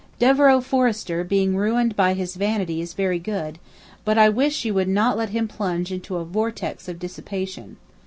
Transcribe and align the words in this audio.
'Devereux 0.17 0.61
Forrester 0.61 1.23
being 1.23 1.55
ruined 1.55 1.95
by 1.95 2.15
his 2.15 2.35
vanity 2.35 2.81
is 2.81 2.95
very 2.95 3.19
good: 3.19 3.59
but 4.03 4.17
I 4.17 4.29
wish 4.29 4.65
you 4.65 4.73
would 4.73 4.87
not 4.87 5.15
let 5.15 5.29
him 5.29 5.47
plunge 5.47 5.91
into 5.91 6.17
a 6.17 6.25
"vortex 6.25 6.87
of 6.87 6.97
dissipation." 6.97 7.75